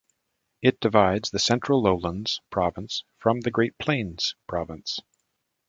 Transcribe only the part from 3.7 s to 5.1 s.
Plains province.